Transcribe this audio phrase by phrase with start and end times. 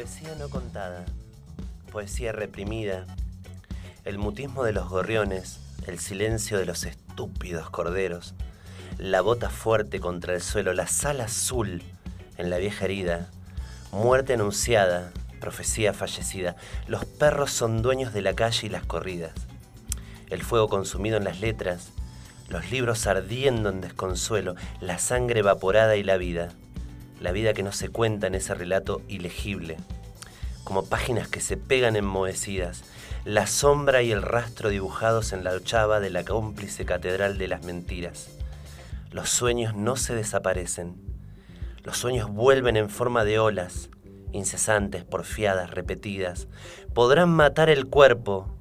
[0.00, 1.04] Poesía no contada,
[1.92, 3.04] poesía reprimida,
[4.06, 8.32] el mutismo de los gorriones, el silencio de los estúpidos corderos,
[8.96, 11.82] la bota fuerte contra el suelo, la sal azul
[12.38, 13.28] en la vieja herida,
[13.92, 19.34] muerte anunciada, profecía fallecida, los perros son dueños de la calle y las corridas,
[20.30, 21.90] el fuego consumido en las letras,
[22.48, 26.54] los libros ardiendo en desconsuelo, la sangre evaporada y la vida,
[27.20, 29.76] la vida que no se cuenta en ese relato ilegible,
[30.64, 32.82] como páginas que se pegan enmohecidas,
[33.24, 37.64] la sombra y el rastro dibujados en la ochava de la cómplice catedral de las
[37.64, 38.30] mentiras.
[39.10, 40.96] Los sueños no se desaparecen,
[41.84, 43.90] los sueños vuelven en forma de olas,
[44.32, 46.48] incesantes, porfiadas, repetidas.
[46.94, 48.54] Podrán matar el cuerpo,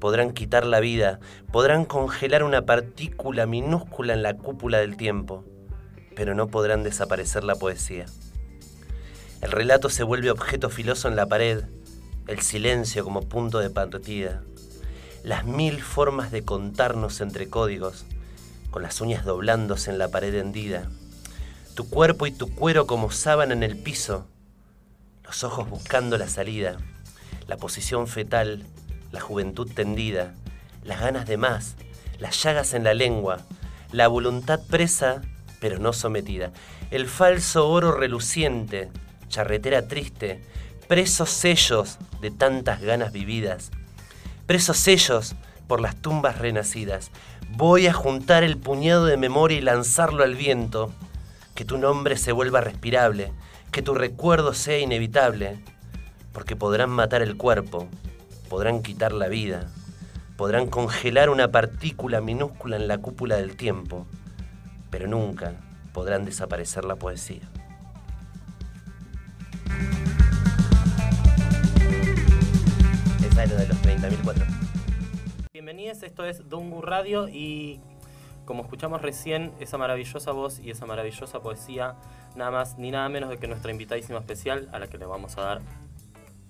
[0.00, 5.44] podrán quitar la vida, podrán congelar una partícula minúscula en la cúpula del tiempo
[6.14, 8.06] pero no podrán desaparecer la poesía.
[9.40, 11.64] El relato se vuelve objeto filoso en la pared,
[12.28, 14.42] el silencio como punto de partida,
[15.24, 18.04] las mil formas de contarnos entre códigos,
[18.70, 20.88] con las uñas doblándose en la pared hendida,
[21.74, 24.26] tu cuerpo y tu cuero como sábana en el piso,
[25.24, 26.76] los ojos buscando la salida,
[27.48, 28.64] la posición fetal,
[29.10, 30.34] la juventud tendida,
[30.84, 31.76] las ganas de más,
[32.18, 33.38] las llagas en la lengua,
[33.90, 35.22] la voluntad presa
[35.62, 36.50] pero no sometida.
[36.90, 38.90] El falso oro reluciente,
[39.28, 40.42] charretera triste,
[40.88, 43.70] presos sellos de tantas ganas vividas,
[44.46, 45.36] presos sellos
[45.68, 47.12] por las tumbas renacidas.
[47.50, 50.92] Voy a juntar el puñado de memoria y lanzarlo al viento,
[51.54, 53.32] que tu nombre se vuelva respirable,
[53.70, 55.60] que tu recuerdo sea inevitable,
[56.32, 57.86] porque podrán matar el cuerpo,
[58.48, 59.70] podrán quitar la vida,
[60.36, 64.08] podrán congelar una partícula minúscula en la cúpula del tiempo
[64.92, 65.54] pero nunca
[65.94, 67.40] podrán desaparecer la poesía.
[73.26, 74.44] Esa es de los 30.004.
[75.50, 77.80] Bienvenidos, esto es Dungu Radio y
[78.44, 81.96] como escuchamos recién, esa maravillosa voz y esa maravillosa poesía,
[82.36, 85.38] nada más ni nada menos de que nuestra invitadísima especial, a la que le vamos
[85.38, 85.62] a dar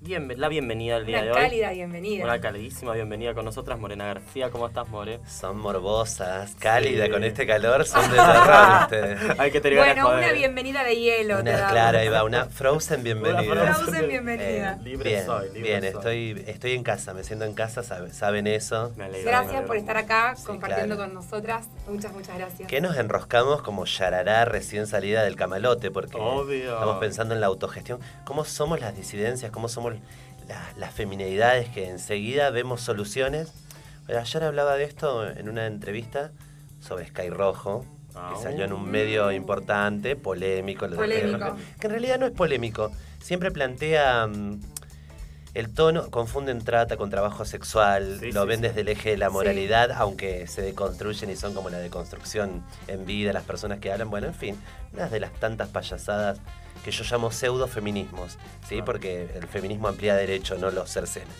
[0.04, 1.36] la bienvenida al día de hoy.
[1.36, 2.24] Una cálida bienvenida.
[2.24, 4.50] Una calidísima bienvenida con nosotras, Morena García.
[4.50, 5.20] ¿Cómo estás, More?
[5.28, 9.38] Son morbosas, cálidas con este calor, son de terror ustedes.
[9.38, 11.38] Hay que tener Bueno, una bienvenida de hielo.
[11.38, 13.42] Una, claro, ahí va, una frozen bienvenida.
[13.52, 14.72] Una frozen bienvenida.
[14.80, 16.30] Eh, libre bien, soy, libre bien, soy.
[16.30, 18.92] Estoy, estoy en casa, me siento en casa, saben eso.
[18.96, 19.66] Me alegro, me Gracias alegro.
[19.68, 21.12] por estar acá Sí, compartiendo claro.
[21.12, 21.68] con nosotras.
[21.88, 22.68] Muchas, muchas gracias.
[22.68, 26.72] Que nos enroscamos como yarará recién salida del camalote, porque Obvio.
[26.74, 28.00] estamos pensando en la autogestión.
[28.24, 29.52] ¿Cómo somos las disidencias?
[29.52, 29.91] ¿Cómo somos
[30.48, 33.52] la- las feminidades que enseguida vemos soluciones?
[34.08, 36.32] Ayer hablaba de esto en una entrevista
[36.80, 38.86] sobre Sky Rojo, Ah, que salió en un uh.
[38.86, 40.86] medio importante, polémico.
[40.86, 41.38] lo de Sky Polémico.
[41.50, 42.92] Rojo, Que en realidad no es polémico.
[43.22, 44.60] Siempre plantea mm,
[45.54, 48.62] el tono, confunden trata con trabajo sexual, Sí, lo sí, ven sí.
[48.64, 53.06] desde el eje de la moralidad, aunque se deconstruyen y son como la deconstrucción en
[53.06, 54.56] vida, las personas que hablan, bueno, en fin,
[54.92, 56.38] unas de las tantas payasadas
[56.84, 58.38] que yo llamo pseudo-feminismos,
[58.68, 58.78] ¿sí?
[58.80, 58.84] Ah.
[58.84, 61.32] Porque el feminismo amplía derecho, no los cercena.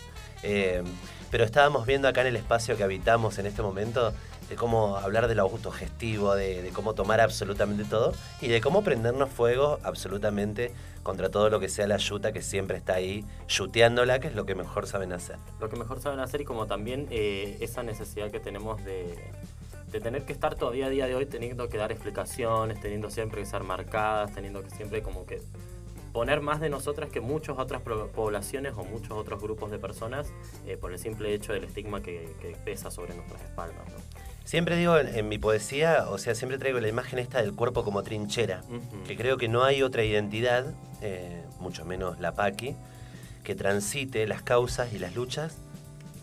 [0.43, 0.83] Eh,
[1.31, 4.13] pero estábamos viendo acá en el espacio que habitamos en este momento
[4.49, 8.83] de cómo hablar de lo autogestivo, de, de cómo tomar absolutamente todo y de cómo
[8.83, 14.19] prendernos fuego absolutamente contra todo lo que sea la yuta que siempre está ahí yuteándola,
[14.19, 15.37] que es lo que mejor saben hacer.
[15.59, 19.15] Lo que mejor saben hacer y como también eh, esa necesidad que tenemos de,
[19.93, 23.41] de tener que estar todavía a día de hoy teniendo que dar explicaciones, teniendo siempre
[23.41, 25.39] que ser marcadas, teniendo que siempre como que
[26.11, 30.27] poner más de nosotras que muchas otras poblaciones o muchos otros grupos de personas
[30.65, 33.87] eh, por el simple hecho del estigma que, que pesa sobre nuestras espaldas.
[33.87, 34.23] ¿no?
[34.43, 37.83] Siempre digo en, en mi poesía, o sea, siempre traigo la imagen esta del cuerpo
[37.83, 38.61] como trinchera,
[39.07, 42.75] que creo que no hay otra identidad, eh, mucho menos la Paqui,
[43.43, 45.57] que transite las causas y las luchas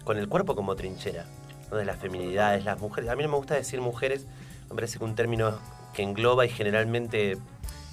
[0.05, 1.25] con el cuerpo como trinchera,
[1.71, 1.77] ¿no?
[1.77, 3.11] de las feminidades, las mujeres.
[3.11, 4.27] A mí no me gusta decir mujeres,
[4.69, 5.59] me parece que un término
[5.95, 7.37] que engloba y generalmente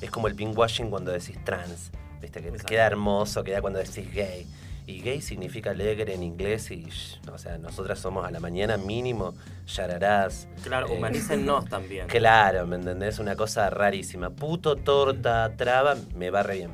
[0.02, 1.92] es como el pinkwashing cuando decís trans,
[2.22, 2.42] ¿viste?
[2.42, 2.68] que Exacto.
[2.68, 4.46] queda hermoso, queda cuando decís gay.
[4.86, 6.88] Y gay significa alegre en inglés y,
[7.30, 9.34] o sea, nosotras somos a la mañana mínimo
[9.68, 10.48] yararás.
[10.64, 12.08] Claro, eh, humanícennos también.
[12.08, 13.20] Claro, ¿me entendés?
[13.20, 14.30] Una cosa rarísima.
[14.30, 16.72] Puto, torta, traba, me va re bien.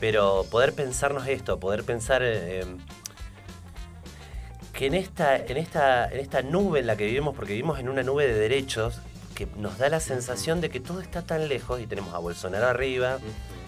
[0.00, 2.64] Pero poder pensarnos esto, poder pensar eh,
[4.72, 7.88] que en esta, en, esta, en esta nube en la que vivimos, porque vivimos en
[7.88, 9.00] una nube de derechos,
[9.34, 12.66] que nos da la sensación de que todo está tan lejos y tenemos a Bolsonaro
[12.68, 13.18] arriba,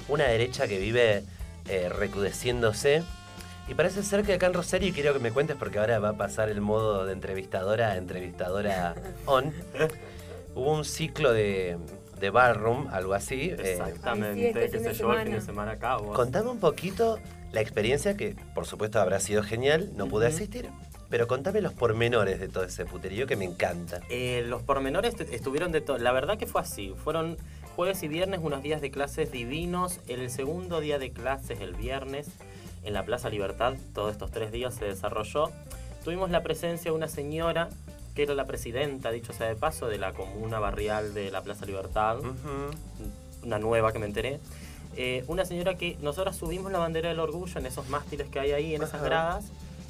[0.08, 1.24] una derecha que vive
[1.68, 3.02] eh, recrudeciéndose.
[3.66, 6.10] Y parece ser que acá en Rosario, y quiero que me cuentes porque ahora va
[6.10, 8.94] a pasar el modo de entrevistadora a entrevistadora
[9.26, 9.54] on,
[10.54, 11.78] hubo un ciclo de,
[12.20, 13.50] de ballroom, algo así.
[13.50, 16.12] eh, Exactamente, sí, este que se llevó el fin de semana a cabo.
[16.12, 17.18] contame un poquito
[17.52, 20.68] la experiencia que por supuesto habrá sido genial, no pude asistir,
[21.14, 24.00] pero contame los pormenores de todo ese puterío que me encanta.
[24.10, 25.96] Eh, los pormenores estuvieron de todo.
[25.98, 26.92] La verdad que fue así.
[27.04, 27.36] Fueron
[27.76, 30.00] jueves y viernes unos días de clases divinos.
[30.08, 32.26] El segundo día de clases, el viernes,
[32.82, 35.52] en la Plaza Libertad, todos estos tres días se desarrolló.
[36.02, 37.68] Tuvimos la presencia de una señora
[38.16, 41.64] que era la presidenta, dicho sea de paso, de la comuna barrial de la Plaza
[41.64, 42.18] Libertad.
[43.44, 44.40] Una nueva que me enteré.
[44.96, 48.50] Eh, una señora que nosotros subimos la bandera del orgullo en esos mástiles que hay
[48.50, 49.44] ahí, en esas gradas,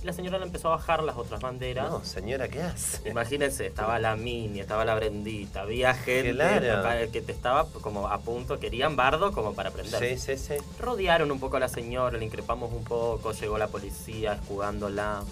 [0.05, 1.91] la señora le empezó a bajar las otras banderas.
[1.91, 3.09] No, señora, ¿qué hace?
[3.09, 7.11] Imagínense, estaba la Mini, estaba la Brendita, había gente Claro.
[7.11, 10.19] que te estaba como a punto, querían bardo como para prender.
[10.19, 10.55] Sí, sí, sí.
[10.79, 15.23] Rodearon un poco a la señora, le increpamos un poco, llegó la policía escudándola,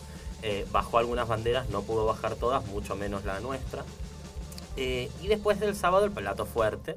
[0.43, 3.85] eh, bajó algunas banderas, no pudo bajar todas, mucho menos la nuestra.
[4.79, 6.97] Eh, y después del sábado el plato fuerte,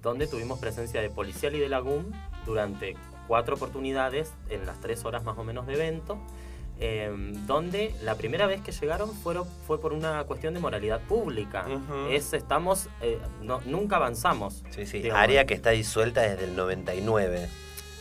[0.00, 2.04] donde tuvimos presencia de policial y de la GUM
[2.44, 2.94] durante
[3.26, 6.18] cuatro oportunidades en las tres horas más o menos de evento.
[6.78, 7.10] Eh,
[7.46, 11.66] donde la primera vez que llegaron fueron, fue por una cuestión de moralidad pública.
[12.10, 14.62] Es, estamos, eh, no- nunca avanzamos.
[14.70, 14.98] Sí, sí.
[15.00, 15.22] digamos.
[15.22, 17.48] Área que está disuelta desde el 99.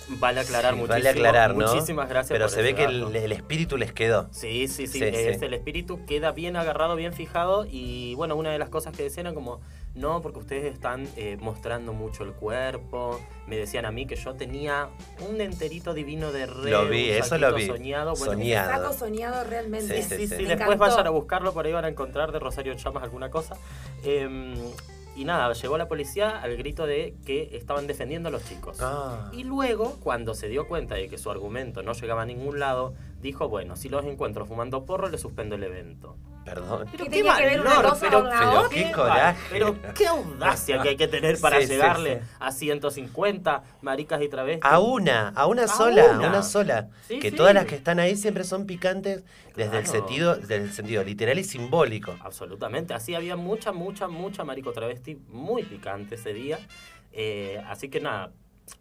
[0.08, 1.00] Vale aclarar Sí, muchísimo.
[1.04, 1.66] Vale aclarar, ¿no?
[1.74, 4.28] Muchísimas gracias Pero por se ve que el, el espíritu les quedó.
[4.32, 5.46] Sí, sí, sí, Sí, es sí.
[5.46, 9.26] el espíritu queda bien agarrado, bien fijado y bueno, una de las cosas que decían
[9.26, 9.62] era como,
[9.96, 14.34] no, porque ustedes están eh, mostrando mucho el cuerpo, me decían a mí que yo
[14.36, 14.90] tenía
[15.30, 17.66] un enterito divino de red, Lo vi, un eso lo vi.
[17.66, 18.72] soñado, bueno, Soñado.
[18.72, 20.02] Saco soñado realmente.
[20.02, 20.78] Sí, Sí, sí, sí, Me después encantó.
[20.96, 23.56] vayan a buscarlo, por ahí van a encontrar de Rosario en Llamas alguna cosa.
[24.04, 24.56] Eh,
[25.16, 28.80] y nada, llegó la policía al grito de que estaban defendiendo a los chicos.
[28.82, 29.30] Ah.
[29.32, 32.94] Y luego, cuando se dio cuenta de que su argumento no llegaba a ningún lado,
[33.22, 36.18] dijo, bueno, si los encuentro fumando porro, le suspendo el evento.
[36.46, 36.88] Perdón.
[36.96, 38.70] ¿Qué una pero, con la pero otra?
[38.70, 39.40] qué Qué coraje.
[39.50, 42.28] Pero qué audacia que hay que tener para Sí, llegarle sí.
[42.40, 44.64] a 150 maricas y travestis.
[44.72, 46.30] A una, a una A sola, a una.
[46.30, 46.90] una sola.
[47.08, 47.36] Sí, que sí.
[47.36, 49.24] todas las que están ahí siempre son picantes
[49.56, 52.16] desde el sentido, del sentido literal y simbólico.
[52.22, 56.60] Absolutamente, así había mucha, mucha, mucha marico travesti muy picante ese día.
[57.12, 58.32] Eh, así que nada,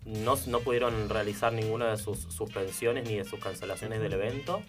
[0.04, 4.62] no, no pudieron realizar ninguna de sus suspensiones ni de sus cancelaciones del evento.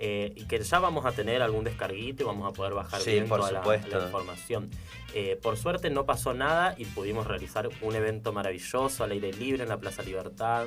[0.00, 3.12] Eh, y que ya vamos a tener algún descarguito y vamos a poder bajar Sí,
[3.12, 3.98] bien por toda la- supuesto.
[3.98, 4.70] la, información.
[5.14, 9.62] Eh, por suerte no pasó nada y pudimos realizar un evento maravilloso al aire libre
[9.64, 10.66] en la Plaza Libertad,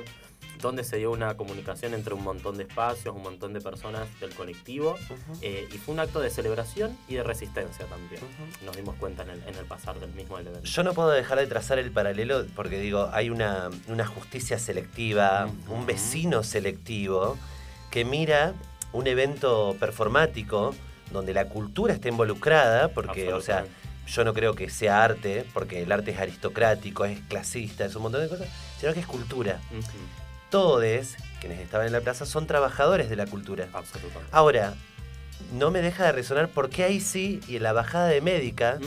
[0.60, 4.32] donde se dio una comunicación entre un montón de espacios, un montón de personas del
[4.34, 4.96] colectivo.
[5.42, 8.22] Eh, y fue un acto de celebración y de resistencia también.
[8.64, 10.60] Nos dimos cuenta en el, en el pasar del mismo evento.
[10.62, 15.48] Yo no puedo dejar de trazar el paralelo porque digo, hay una, una justicia selectiva,
[15.68, 17.36] un vecino selectivo
[17.90, 18.54] que mira
[18.94, 20.74] un evento performático
[21.12, 23.66] donde la cultura está involucrada, porque, o sea,
[24.06, 28.02] yo no creo que sea arte, porque el arte es aristocrático, es clasista, es un
[28.02, 28.48] montón de cosas,
[28.78, 29.60] sino que es cultura.
[29.70, 29.82] Ujú,
[30.48, 33.68] Todos quienes estaban en la plaza son trabajadores de la cultura.
[33.72, 34.28] Absolutamente.
[34.30, 34.74] Ahora,
[35.52, 38.78] no me deja de resonar por qué ahí sí y en la bajada de médica.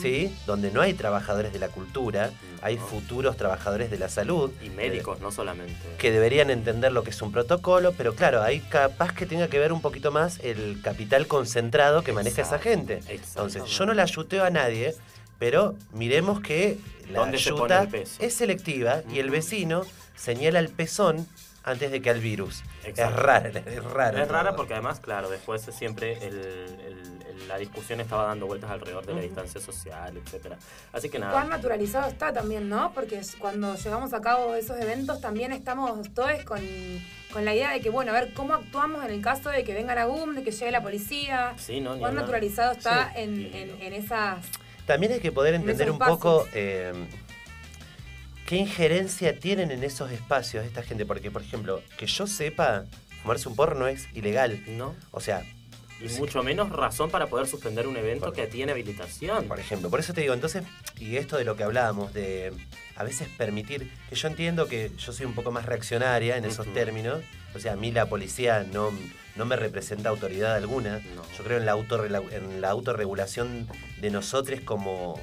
[0.00, 0.34] ¿sí?
[0.46, 2.30] Donde no hay trabajadores de la cultura,
[2.62, 4.50] hay futuros trabajadores de la salud.
[4.62, 5.74] Y médicos, no solamente.
[5.98, 9.58] Que deberían entender lo que es un protocolo, pero claro, ahí capaz que tenga que
[9.58, 13.00] ver un poquito más el capital concentrado que maneja esa gente.
[13.08, 14.94] Entonces, yo no la ayuteo a nadie,
[15.38, 16.78] pero miremos que
[17.10, 18.22] la ¿Dónde se pone yuta el peso?
[18.22, 19.82] es selectiva y el vecino
[20.16, 21.26] señala el pezón
[21.64, 22.62] antes de que al virus.
[22.84, 23.02] Exacto.
[23.14, 24.22] Es rara, es rara.
[24.22, 24.56] Es rara todo.
[24.56, 29.14] porque además, claro, después siempre el- el- el- la discusión estaba dando vueltas alrededor de
[29.14, 30.56] la distancia social, etcétera.
[30.92, 31.32] Así que nada.
[31.32, 32.92] Cuán naturalizado está también, ¿no?
[32.94, 36.60] Porque cuando llevamos a cabo esos eventos también estamos todos con,
[37.32, 39.74] con la idea de que, bueno, a ver cómo actuamos en el caso de que
[39.74, 41.54] venga la GUM, de que llegue la policía.
[41.58, 43.20] Sí, no, Cuán naturalizado está Sí.
[43.22, 44.38] en, en- en esas...
[44.86, 46.92] También hay que poder En entender un poco eh,
[48.46, 51.06] qué injerencia tienen en esos espacios esta gente.
[51.06, 52.84] Porque, por ejemplo, que yo sepa,
[53.22, 54.62] fumarse un porro no es ilegal.
[54.66, 54.94] No.
[55.10, 55.42] O sea,
[56.00, 56.18] Y Sí.
[56.18, 59.46] mucho menos razón para poder suspender un evento Por- que tiene habilitación.
[59.46, 60.64] por ejemplo, por eso te digo, entonces,
[60.98, 62.52] y esto de lo que hablábamos, de
[62.96, 66.70] a veces permitir, que yo entiendo que yo soy un poco más reaccionaria en esos
[66.74, 67.22] términos,
[67.54, 68.90] o sea, a mí la policía no,
[69.36, 71.22] no me representa autoridad alguna, No.
[71.38, 73.68] yo creo en la, autorrela- en la autorregulación
[74.00, 75.18] de nosotros como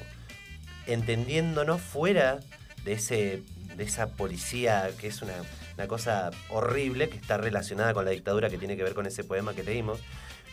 [0.86, 2.40] entendiéndonos fuera
[2.84, 3.42] de, ese,
[3.76, 5.34] de esa policía que es una,
[5.74, 9.24] una cosa horrible que está relacionada con la dictadura que tiene que ver con ese
[9.24, 10.00] poema que leímos.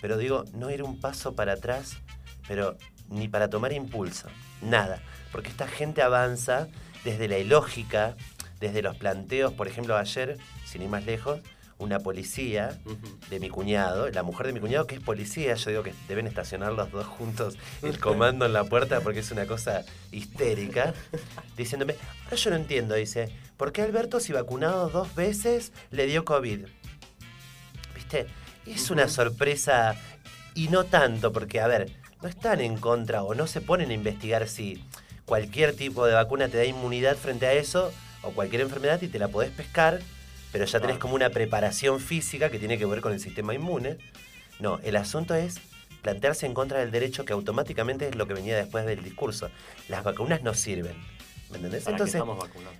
[0.01, 1.98] Pero digo, no ir un paso para atrás,
[2.48, 2.77] pero
[3.09, 4.27] ni para tomar impulso,
[4.62, 5.01] nada.
[5.31, 6.67] Porque esta gente avanza
[7.03, 8.15] desde la ilógica,
[8.59, 11.41] desde los planteos, por ejemplo, ayer, sin ir más lejos,
[11.79, 12.77] una policía
[13.29, 16.27] de mi cuñado, la mujer de mi cuñado que es policía, yo digo que deben
[16.27, 20.93] estacionar los dos juntos el comando en la puerta porque es una cosa histérica,
[21.57, 21.95] diciéndome,
[22.25, 26.67] ahora yo no entiendo, dice, ¿por qué Alberto si vacunado dos veces le dio COVID?
[27.95, 28.27] ¿viste?
[28.65, 29.95] Es una sorpresa
[30.53, 33.93] y no tanto, porque, a ver, no están en contra o no se ponen a
[33.93, 34.83] investigar si
[35.25, 37.93] cualquier tipo de vacuna te da inmunidad frente a eso
[38.24, 40.01] o cualquier enfermedad y te la podés pescar,
[40.51, 43.98] pero ya tenés como una preparación física que tiene que ver con el sistema inmune.
[44.60, 45.60] No, el asunto es
[46.01, 49.50] plantearse en contra del derecho que automáticamente es lo que venía después del discurso.
[49.88, 50.96] Las vacunas no sirven.
[51.50, 51.84] ¿Me entendés?
[51.84, 52.24] ¿Para qué Entonces,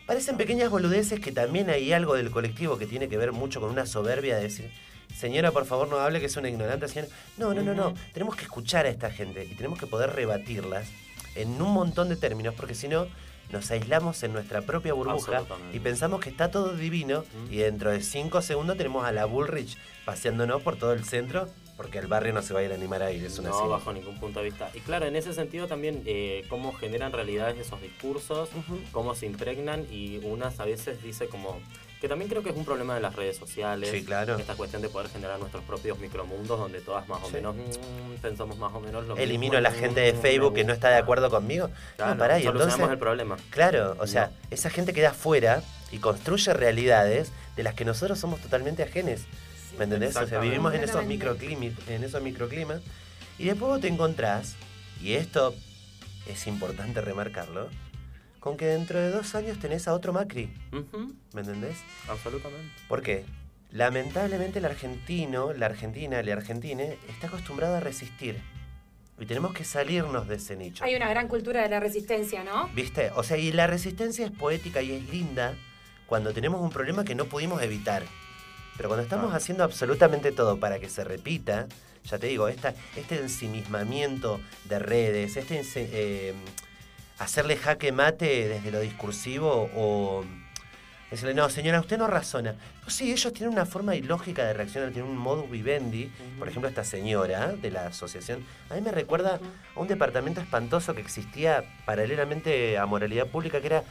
[0.06, 3.72] parecen pequeñas boludeces que también hay algo del colectivo que tiene que ver mucho con
[3.72, 4.72] una soberbia de decir,
[5.16, 7.12] señora, por favor, no hable que es una ignorante, señora.
[7.38, 7.94] No, no, no, no.
[8.14, 10.88] Tenemos que escuchar a esta gente y tenemos que poder rebatirlas
[11.36, 13.08] en un montón de términos, porque si no,
[13.52, 18.02] nos aislamos en nuestra propia burbuja y pensamos que está todo divino y dentro de
[18.02, 21.48] cinco segundos tenemos a la Bullrich paseándonos por todo el centro
[21.80, 23.70] porque el barrio no se va a ir a animar a ir, es una no,
[23.70, 24.70] bajo ningún punto de vista.
[24.74, 28.50] Y claro, en ese sentido también eh, cómo generan realidades esos discursos,
[28.92, 31.60] cómo se impregnan y unas a veces dice como...
[32.00, 33.90] Que también creo que es un problema de las redes sociales.
[33.92, 34.38] Sí, claro.
[34.38, 37.34] Esta cuestión de poder generar nuestros propios micromundos donde todas más o Sí.
[37.34, 39.58] menos mm, pensamos más o menos lo Elimino mismo.
[39.58, 41.70] a la gente de Facebook que no está de acuerdo conmigo.
[41.98, 42.80] Claro, no, pará, y entonces...
[42.80, 43.36] el problema.
[43.50, 44.34] Claro, o sea, No.
[44.52, 49.24] esa gente queda afuera y construye realidades de las que nosotros somos totalmente ajenes.
[49.78, 50.16] ¿Me entendés?
[50.16, 52.80] O sea, vivimos en esos, microclimas, en esos microclimas
[53.38, 54.56] y después vos te encontrás,
[55.02, 55.54] y esto
[56.28, 57.68] es importante remarcarlo,
[58.40, 60.50] con que dentro de dos años tenés a otro Macri.
[61.34, 61.78] ¿Me entendés?
[62.08, 62.74] absolutamente.
[62.88, 63.26] ¿Por qué?
[63.72, 68.42] Lamentablemente el argentino, la argentina, el argentine, está acostumbrado a resistir.
[69.20, 70.84] Y tenemos que salirnos de ese nicho.
[70.84, 72.70] Hay una gran cultura de la resistencia, ¿no?
[72.70, 73.12] ¿Viste?
[73.16, 75.56] O sea, y la resistencia es poética y es linda
[76.08, 78.04] cuando tenemos un problema que no pudimos evitar.
[78.78, 79.36] Pero cuando estamos Ah.
[79.38, 81.68] haciendo absolutamente todo para que se repita,
[82.06, 86.34] ya te digo, esta, este ensimismamiento de redes, este eh,
[87.20, 90.24] hacerle jaque mate desde lo discursivo o
[91.12, 92.56] decirle, no, señora, usted no razona.
[92.84, 96.12] Pues sí, ellos tienen una forma ilógica de reaccionar, tienen un modus vivendi.
[96.38, 99.40] Por ejemplo, esta señora de la asociación, a mí me recuerda
[99.76, 103.84] a un departamento espantoso que existía paralelamente a moralidad pública, que era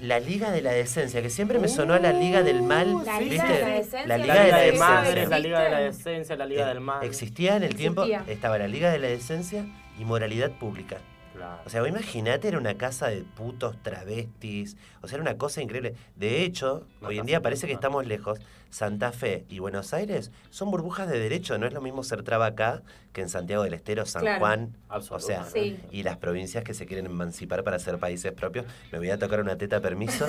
[0.00, 3.04] la Liga de la Decencia, que siempre me sonó a la Liga del Mal.
[3.04, 3.52] La Liga ¿viste?
[3.52, 4.06] de la Decencia.
[4.06, 4.88] La La Liga de la de, Decencia.
[4.88, 5.78] Madres, la Liga de la.
[5.80, 7.04] Decencia, la Liga Eh, del Mal.
[7.04, 9.66] Existía en el tiempo, estaba la Liga de la Decencia
[9.98, 10.96] y Moralidad Pública.
[11.40, 11.62] Claro.
[11.64, 14.76] O sea, vos imaginate, era una casa de putos travestis.
[15.00, 15.94] O sea, era una cosa increíble.
[16.16, 18.38] De hecho, Una hoy en día parece que estamos lejos.
[18.68, 21.56] Santa Fe y Buenos Aires son burbujas de derecho.
[21.58, 22.82] No es lo mismo ser traba acá
[23.12, 24.38] que en Santiago del Estero, San Claro.
[24.38, 24.76] Juan.
[24.90, 25.80] O sea, Sí.
[25.90, 28.66] y las provincias que se quieren emancipar para ser países propios.
[28.92, 30.26] Me voy a tocar una teta, permiso.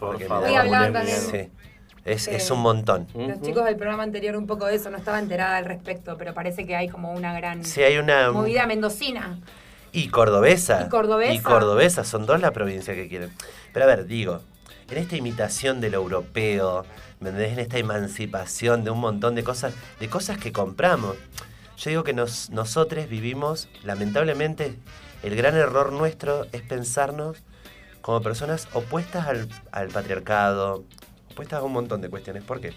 [0.00, 1.50] Por porque me.
[2.04, 3.08] Es, es un montón.
[3.14, 6.34] Los chicos del programa anterior un poco de eso, no estaba enterada al respecto, pero
[6.34, 8.30] parece que hay como una gran Sí, hay una...
[8.30, 9.40] movida mendocina.
[9.96, 10.84] Y cordobesa.
[10.86, 11.32] Y cordobesa.
[11.32, 13.32] Y cordobesa, son dos las provincias que quieren.
[13.72, 14.42] Pero a ver, digo,
[14.90, 16.84] en esta imitación de lo europeo.
[17.22, 21.16] En esta emancipación de un montón de cosas, de cosas que compramos.
[21.78, 24.76] Yo digo que nos, nosotros vivimos, lamentablemente,
[25.22, 27.38] el gran error nuestro es pensarnos
[28.02, 30.84] como personas opuestas al, al patriarcado,
[31.32, 32.44] opuestas a un montón de cuestiones.
[32.44, 32.74] ¿Por qué?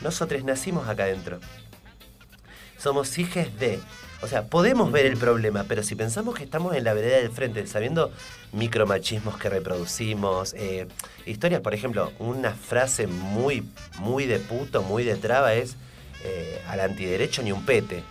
[0.00, 1.38] Nosotros nacimos acá adentro.
[2.78, 3.78] Somos hijos de.
[4.22, 7.30] O sea, podemos ver el problema, pero si pensamos que estamos en la vereda del
[7.30, 8.12] frente, sabiendo
[8.52, 10.86] micromachismos que reproducimos, eh,
[11.24, 13.66] historias, por ejemplo, una frase muy,
[13.98, 15.76] muy de puto, muy de traba es
[16.24, 18.02] eh, al antiderecho ni un pete.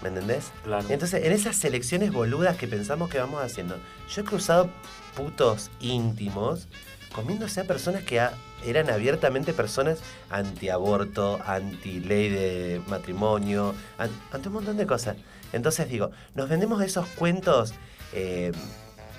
[0.00, 0.52] ¿Me entendés?
[0.62, 0.86] Claro.
[0.90, 3.78] Entonces, en esas selecciones boludas que pensamos que vamos haciendo,
[4.14, 4.70] yo he cruzado
[5.16, 6.68] putos íntimos
[7.12, 8.32] comiéndose a personas que a-
[8.64, 9.98] eran abiertamente personas
[10.30, 15.16] antiaborto, anti-ley de matrimonio, an- ante un montón de cosas.
[15.52, 17.74] Entonces digo, nos vendemos esos cuentos
[18.12, 18.52] eh,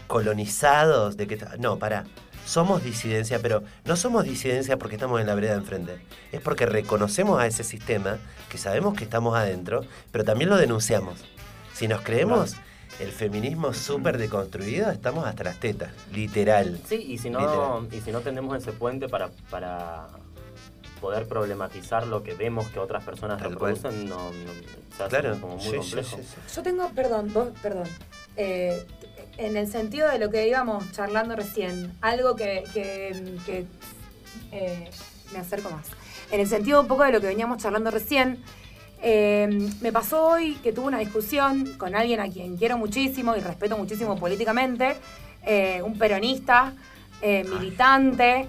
[0.07, 1.37] colonizados de que...
[1.59, 2.05] No, pará.
[2.45, 6.01] Somos disidencia, pero no somos disidencia porque estamos en la vereda de enfrente.
[6.31, 8.17] Es porque reconocemos a ese sistema,
[8.49, 9.81] que sabemos que estamos adentro,
[10.11, 11.23] pero también lo denunciamos.
[11.73, 12.55] Si nos creemos
[12.99, 16.79] el feminismo súper deconstruido, estamos hasta las tetas, literal.
[16.87, 17.87] Sí, y si no, Literal.
[17.91, 20.07] y si no tenemos ese puente para, para
[20.99, 24.51] poder problematizar lo que vemos que otras personas Tal reproducen, no, no-
[24.95, 26.17] se hace Claro, como muy sí, sí, complejo.
[26.17, 26.55] sí, sí.
[26.55, 27.87] Yo tengo, perdón, vos, perdón.
[28.37, 28.85] Eh,
[29.37, 33.65] en el sentido de lo que íbamos charlando recién, algo que, que- que,
[34.51, 34.89] eh,
[35.31, 35.87] me acerco más.
[36.31, 38.43] En el sentido un poco de lo que veníamos charlando recién,
[39.01, 39.47] eh,
[39.81, 43.77] me pasó hoy que tuve una discusión con alguien a quien quiero muchísimo y respeto
[43.77, 44.97] muchísimo políticamente,
[45.45, 46.73] eh, un peronista,
[47.21, 48.47] eh, militante,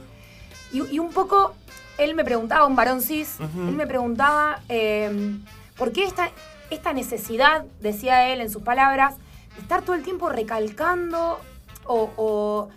[0.73, 1.55] y, y un poco
[2.01, 5.37] él me preguntaba, un varón cis, él me preguntaba eh,
[5.77, 6.31] por qué esta,
[6.71, 9.17] esta necesidad, decía él en sus palabras,
[9.55, 11.39] de estar todo el tiempo recalcando
[11.85, 12.69] o, o,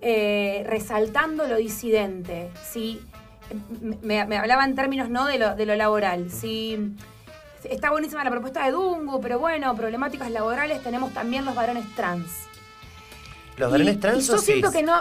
[0.00, 2.50] eh, resaltando lo disidente.
[2.64, 3.00] Si
[4.02, 6.30] me, me hablaba en términos no de lo, de lo laboral.
[6.30, 6.78] Si
[7.64, 12.30] está buenísima la propuesta de Dungu, pero bueno, problemáticas laborales tenemos también los varones trans.
[13.58, 15.00] ¿Los varones trans y yo siento que no.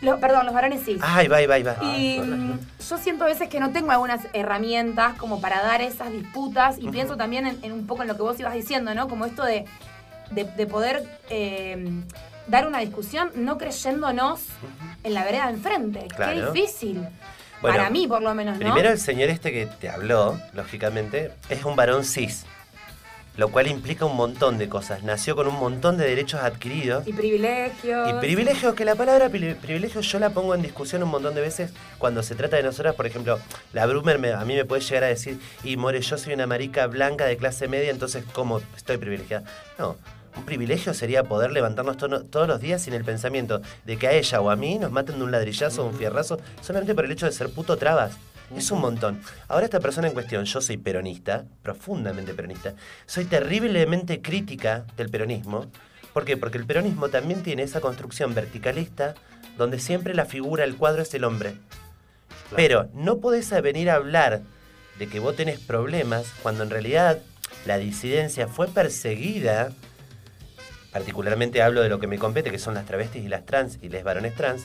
[0.00, 0.98] Perdón, los varones sí.
[1.00, 1.96] Ay, va, va, va.
[1.96, 6.10] Y mm, yo siento a veces que no tengo algunas herramientas como para dar esas
[6.12, 9.08] disputas y pienso también en, un poco en lo que vos ibas diciendo, ¿no?
[9.08, 9.66] Como esto de,
[10.30, 12.02] de, poder eh,
[12.46, 14.40] dar una discusión no creyéndonos
[15.04, 16.08] en la vereda de enfrente.
[16.16, 17.06] Qué difícil
[17.60, 18.60] para mí, por lo menos, ¿no?
[18.60, 22.46] Primero, el señor este que te habló, lógicamente, es un varón cis.
[23.36, 25.02] Lo cual implica un montón de cosas.
[25.02, 27.06] Nació con un montón de derechos adquiridos.
[27.06, 28.10] Y privilegios.
[28.10, 31.72] Y privilegios, que la palabra privilegio yo la pongo en discusión un montón de veces
[31.98, 32.94] cuando se trata de nosotras.
[32.94, 33.38] Por ejemplo,
[33.72, 36.86] la Brumer a mí me puede llegar a decir, y More, yo soy una marica
[36.86, 39.44] blanca de clase media, entonces, ¿cómo estoy privilegiada?
[39.78, 39.96] No,
[40.36, 44.40] un privilegio sería poder levantarnos todos los días sin el pensamiento de que a ella
[44.40, 47.26] o a mí nos maten de un ladrillazo o un fierrazo solamente por el hecho
[47.26, 48.16] de ser puto trabas.
[48.56, 49.20] Es un montón.
[49.48, 52.74] Ahora esta persona en cuestión, yo soy peronista, profundamente peronista,
[53.06, 55.66] soy terriblemente crítica del peronismo.
[56.12, 56.36] ¿Por qué?
[56.36, 59.14] Porque el peronismo también tiene esa construcción verticalista
[59.56, 61.54] donde siempre la figura, el cuadro es el hombre.
[62.56, 64.42] Pero no podés venir a hablar
[64.98, 67.20] de que vos tenés problemas cuando en realidad
[67.66, 69.70] la disidencia fue perseguida
[70.92, 73.88] particularmente hablo de lo que me compete, que son las travestis y las trans y
[73.88, 74.64] les varones trans,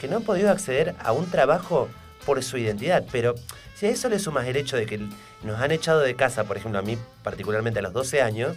[0.00, 1.88] que no han podido acceder a un trabajo
[2.24, 3.04] por su identidad.
[3.10, 3.34] Pero
[3.74, 4.98] si a eso le sumas el hecho de que
[5.42, 8.56] nos han echado de casa, por ejemplo, a mí particularmente a los 12 años,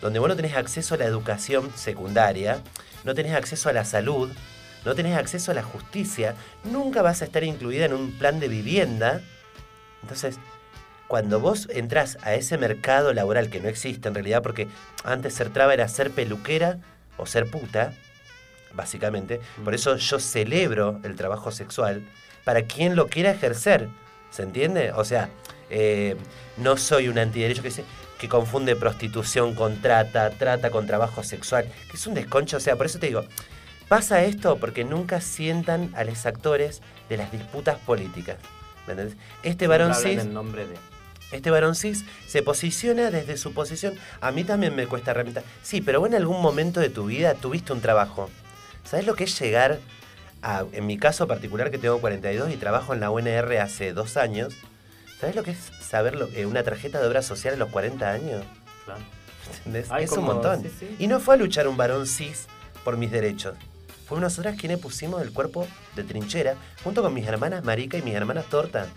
[0.00, 2.60] donde vos no tenés acceso a la educación secundaria,
[3.04, 4.30] no tenés acceso a la salud,
[4.84, 8.48] no tenés acceso a la justicia, nunca vas a estar incluida en un plan de
[8.48, 9.22] vivienda.
[10.02, 10.38] Entonces,
[11.08, 14.68] cuando vos entras a ese mercado laboral que no existe en realidad, porque
[15.04, 16.78] antes ser traba era ser peluquera
[17.16, 17.92] o ser puta,
[18.74, 19.76] básicamente, por mm.
[19.76, 22.02] eso yo celebro el trabajo sexual
[22.44, 23.88] para quien lo quiera ejercer,
[24.30, 24.92] ¿se entiende?
[24.92, 25.30] O sea,
[25.70, 26.16] eh,
[26.56, 27.84] no soy un antiderecho que dice
[28.18, 32.76] que confunde prostitución con trata, trata con trabajo sexual, que es un desconcho, o sea,
[32.76, 33.24] por eso te digo,
[33.88, 38.36] pasa esto porque nunca sientan a los actores de las disputas políticas.
[38.86, 39.16] ¿Me entendés?
[39.42, 40.20] Este varón cis...
[40.20, 40.74] En nombre de
[41.32, 43.94] este varón cis se posiciona desde su posición.
[44.20, 45.42] A mí también me cuesta herramienta.
[45.62, 48.30] Sí, pero vos en algún momento de tu vida tuviste un trabajo.
[48.84, 49.80] ¿Sabes lo que es llegar
[50.44, 54.16] a, en mi caso particular que tengo 42 y trabajo en la UNR hace dos
[54.16, 54.54] años?
[55.18, 58.44] ¿Sabes lo que es saber lo, una tarjeta de obra social a los 40 años?
[58.84, 59.00] Claro.
[59.58, 59.88] ¿Entendés?
[59.98, 60.64] es un montón.
[60.98, 62.46] Y no fue a luchar un varón cis
[62.84, 63.56] por mis derechos.
[64.06, 68.14] Fue nosotras quienes pusimos el cuerpo de trinchera junto con mis hermanas Marica y mis
[68.14, 68.88] hermanas Torta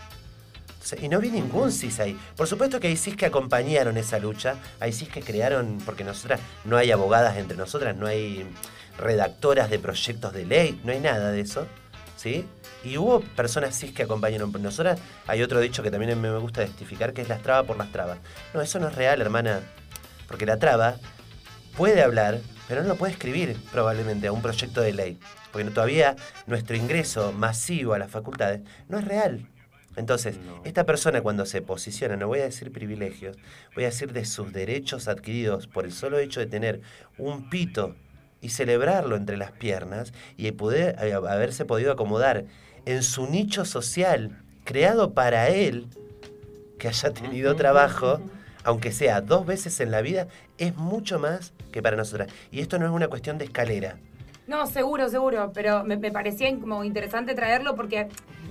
[1.01, 2.17] y no vi ningún CIS ahí.
[2.35, 6.39] Por supuesto que hay CIS que acompañaron esa lucha, hay CIS que crearon, porque nosotras
[6.63, 8.47] no hay abogadas entre nosotras, no hay
[8.97, 11.67] redactoras de proyectos de ley, no hay nada de eso,
[12.15, 12.45] ¿sí?
[12.83, 14.51] Y hubo personas CIS que acompañaron.
[14.61, 17.91] Nosotras hay otro dicho que también me gusta testificar, que es las trabas por las
[17.91, 18.19] trabas.
[18.53, 19.61] No, eso no es real, hermana,
[20.27, 20.97] porque la traba
[21.75, 25.19] puede hablar, pero no lo puede escribir probablemente a un proyecto de ley,
[25.51, 26.15] porque todavía
[26.47, 29.47] nuestro ingreso masivo a las facultades no es real.
[29.95, 33.35] Entonces, esta persona cuando se posiciona, no voy a decir privilegios,
[33.73, 36.81] voy a decir de sus derechos adquiridos por el solo hecho de tener
[37.17, 37.95] un pito
[38.41, 42.45] y celebrarlo entre las piernas y poder eh, haberse podido acomodar
[42.85, 45.87] en su nicho social creado para él,
[46.77, 48.19] que haya tenido trabajo,
[48.63, 52.29] aunque sea dos veces en la vida, es mucho más que para nosotras.
[52.51, 53.97] Y esto no es una cuestión de escalera.
[54.45, 58.07] No, seguro, seguro, pero me, me parecía como interesante traerlo porque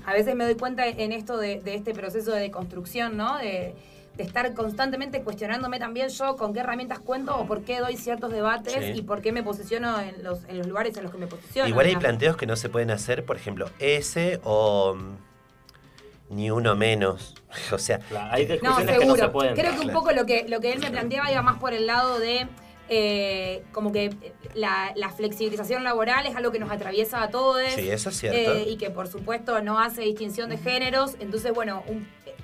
[0.06, 3.38] a veces me doy cuenta en esto de, este proceso de construcción, ¿no?
[3.38, 3.74] De,
[4.18, 8.96] estar constantemente cuestionándome también yo con qué herramientas cuento o por qué doy ciertos debates
[8.96, 11.68] y por qué me posiciono en los, en los lugares en los que me posiciono.
[11.68, 16.74] Igual hay planteos que no se pueden hacer, por ejemplo, ese o mm, ni uno
[16.76, 17.34] menos.
[17.72, 18.00] O sea,
[18.30, 19.54] hay discusiones que no se pueden.
[19.54, 21.86] Creo que un poco lo que, lo que él me planteaba iba más por el
[21.86, 22.46] lado de
[22.88, 24.14] eh, como que
[24.54, 27.62] la, flexibilización laboral es algo que nos atraviesa a todos.
[27.74, 28.52] Sí, eso es cierto.
[28.52, 31.16] Eh, y que por supuesto no hace distinción de géneros.
[31.18, 31.82] Entonces, bueno,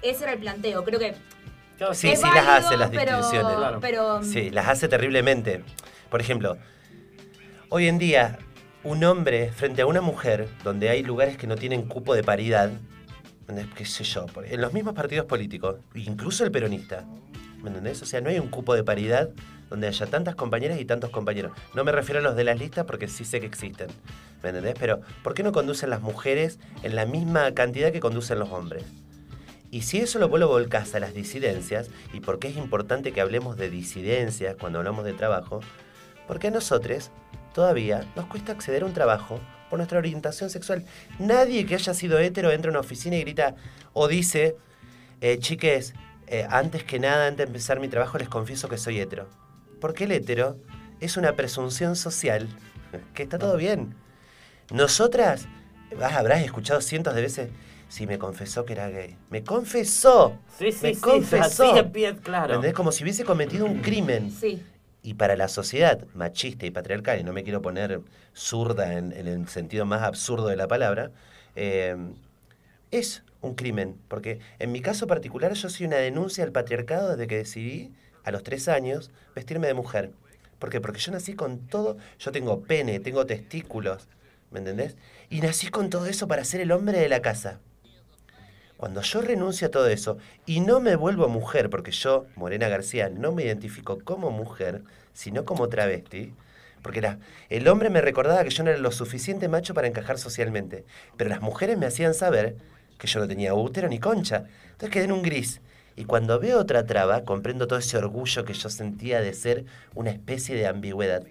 [0.02, 0.84] ese era el planteo.
[0.84, 1.14] Creo que.
[1.92, 3.56] Sí, sí las hace las distinciones.
[3.80, 5.62] Pero, sí, las hace terriblemente.
[6.10, 6.56] Por ejemplo,
[7.68, 8.38] hoy en día,
[8.84, 12.70] un hombre frente a una mujer, donde hay lugares que no tienen cupo de paridad,
[13.76, 17.04] qué sé yo, en los mismos partidos políticos, incluso el peronista,
[17.62, 18.02] ¿me entendés?
[18.02, 19.30] O sea, no hay un cupo de paridad
[19.70, 21.52] donde haya tantas compañeras y tantos compañeros.
[21.74, 23.88] No me refiero a los de las listas porque sí sé que existen,
[24.42, 24.74] ¿me entendés?
[24.78, 28.84] Pero, ¿por qué no conducen las mujeres en la misma cantidad que conducen los hombres?
[29.72, 33.22] Y si eso lo vuelvo volcás a las disidencias, y por qué es importante que
[33.22, 35.60] hablemos de disidencias cuando hablamos de trabajo,
[36.28, 37.10] porque a nosotros
[37.54, 40.84] todavía nos cuesta acceder a un trabajo por nuestra orientación sexual.
[41.18, 43.54] Nadie que haya sido hetero entra a una oficina y grita
[43.94, 44.56] o dice,
[45.22, 45.94] eh, chiques,
[46.26, 49.26] eh, antes que nada, antes de empezar mi trabajo, les confieso que soy hetero.
[49.80, 50.58] Porque el hetero
[51.00, 52.46] es una presunción social
[53.14, 53.94] que está todo bien.
[54.70, 55.48] Nosotras,
[55.98, 57.48] vas, habrás escuchado cientos de veces,
[57.92, 59.18] si me confesó que era gay.
[59.28, 60.38] ¡Me confesó!
[60.58, 61.64] Sí, sí, me sí, confesó.
[61.64, 62.54] así de pie, claro.
[62.54, 62.72] ¿Entendés?
[62.72, 64.30] Como si hubiese cometido un crimen.
[64.30, 64.62] Sí.
[65.02, 68.00] Y para la sociedad machista y patriarcal, y no me quiero poner
[68.34, 71.10] zurda en, en el sentido más absurdo de la palabra,
[71.54, 71.94] eh,
[72.90, 73.98] es un crimen.
[74.08, 77.92] Porque en mi caso particular yo soy una denuncia al patriarcado desde que decidí,
[78.24, 80.12] a los tres años, vestirme de mujer.
[80.58, 80.80] ¿Por qué?
[80.80, 84.08] Porque yo nací con todo, yo tengo pene, tengo testículos,
[84.50, 84.96] ¿me entendés?
[85.28, 87.60] Y nací con todo eso para ser el hombre de la casa.
[88.82, 93.08] Cuando yo renuncio a todo eso y no me vuelvo mujer, porque yo, Morena García,
[93.10, 96.34] no me identifico como mujer, sino como travesti,
[96.82, 97.16] porque
[97.48, 100.84] el hombre me recordaba que yo no era lo suficiente macho para encajar socialmente,
[101.16, 102.56] pero las mujeres me hacían saber
[102.98, 104.46] que yo no tenía útero ni concha.
[104.72, 105.60] Entonces quedé en un gris.
[105.94, 109.64] Y cuando veo otra traba, comprendo todo ese orgullo que yo sentía de ser
[109.94, 111.22] una especie de ambigüedad.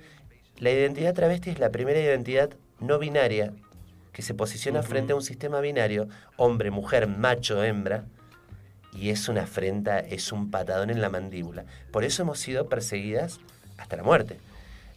[0.58, 3.52] La identidad travesti es la primera identidad no binaria
[4.12, 8.06] que se posiciona frente a un sistema binario, hombre, mujer, macho, hembra,
[8.94, 11.66] y es una afrenta, es un patadón en la mandíbula.
[11.92, 13.40] Por eso hemos sido perseguidas
[13.78, 14.38] hasta la muerte.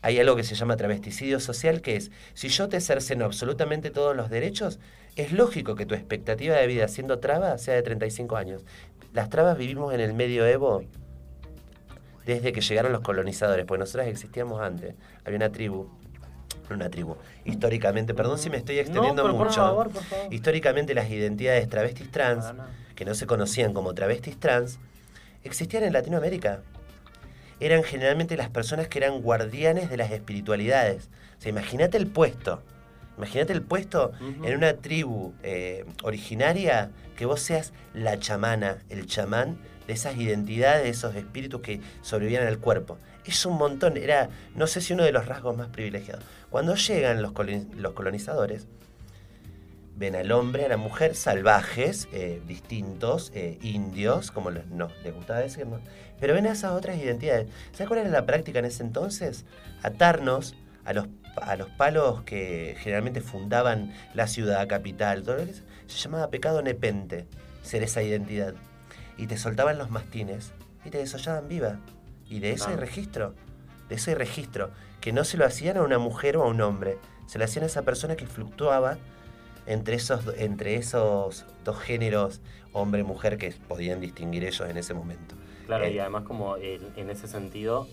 [0.03, 4.15] Hay algo que se llama travesticidio social, que es, si yo te cerceno absolutamente todos
[4.15, 4.79] los derechos,
[5.17, 8.65] es lógico que tu expectativa de vida siendo traba sea de 35 años.
[9.13, 10.85] Las trabas vivimos en el medioevo
[12.27, 14.95] desde que llegaron los colonizadores, pues nosotras existíamos antes.
[15.25, 15.89] Había una tribu,
[16.71, 19.61] una tribu, históricamente, perdón si me estoy extendiendo no, pero mucho.
[19.61, 20.33] Por favor, por favor.
[20.33, 22.47] Históricamente las identidades travestis trans,
[22.95, 24.79] que no se conocían como travestis trans,
[25.43, 26.61] existían en Latinoamérica.
[27.61, 31.09] Eran generalmente las personas que eran guardianes de las espiritualidades.
[31.39, 32.63] O sea, imagínate el puesto.
[33.17, 39.57] Imagínate el puesto en una tribu eh, originaria que vos seas la chamana, el chamán
[39.87, 42.99] de esas identidades, de esos espíritus que sobrevivían al cuerpo.
[43.25, 46.25] Es un montón, era, no sé si uno de los rasgos más privilegiados.
[46.55, 48.69] Cuando llegan los, coloni- los colonizadores,
[49.97, 55.13] ven al hombre, a la mujer salvajes, eh, distintos, eh, indios, como les, no, les
[55.13, 55.81] gustaba decirnos,
[56.21, 57.49] pero ven a esas otras identidades.
[57.73, 59.45] ¿Sabes cuál era la práctica en ese entonces?
[59.83, 61.09] Atarnos a los,
[61.43, 66.31] a los palos que generalmente fundaban la ciudad capital, todo lo que se, se llamaba
[66.31, 67.27] pecado nepente,
[67.65, 68.55] ser esa identidad.
[69.19, 70.53] Y te soltaban los mastines
[70.85, 71.81] y te desollaban viva.
[72.31, 72.81] Y de eso hay Ah.
[72.81, 73.35] registro,
[73.89, 74.71] de eso hay registro,
[75.05, 77.65] que no se lo hacían a una mujer o a un hombre, se lo hacían
[77.65, 78.97] a esa persona que fluctuaba
[79.67, 82.41] entre esos, entre esos dos géneros,
[82.73, 85.35] hombre-mujer, que podían distinguir ellos en ese momento.
[85.67, 87.87] Claro, Eh, y además como en ese sentido,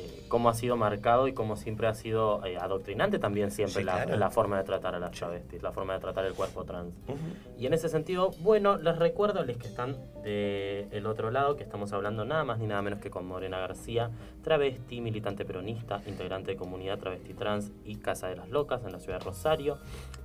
[0.00, 3.84] eh, cómo ha sido marcado y cómo siempre ha sido eh, adoctrinante también siempre Sí,
[3.84, 4.16] la, claro.
[4.16, 6.94] la forma de tratar a las travestis, la forma de tratar el cuerpo trans.
[7.08, 7.16] Ujú.
[7.58, 11.62] Y en ese sentido, bueno, les recuerdo a los que están del otro lado que
[11.62, 14.10] estamos hablando nada más ni nada menos que con Morena García,
[14.42, 19.00] travesti, militante peronista, integrante de comunidad travesti trans y Casa de las Locas en la
[19.00, 19.78] ciudad de Rosario.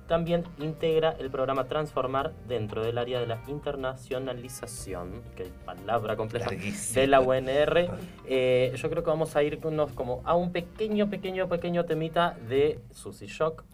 [0.08, 7.00] También integra el programa Transformar dentro del área de la internacionalización, que palabra compleja, Larguísimo.
[7.00, 7.90] de la UNR.
[8.26, 12.78] Eh, yo creo que vamos a irnos como a un pequeño, pequeño, pequeño temita de
[12.92, 13.64] Susy Shock,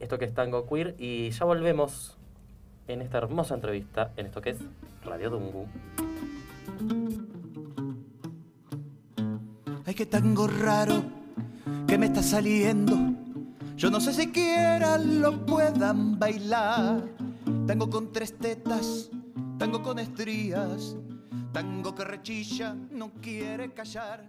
[0.00, 2.16] esto que es Tango Queer, y ya volvemos
[2.86, 4.58] en esta hermosa entrevista en esto que es
[5.04, 5.66] Radio Dungu.
[9.86, 11.02] Ay, qué tango raro
[11.86, 12.96] que me está saliendo.
[13.80, 17.02] Yo no sé siquiera lo puedan bailar.
[17.66, 19.08] Tango con tres tetas,
[19.58, 20.98] tango con estrías,
[21.50, 24.28] tango que rechilla, no quiere callar.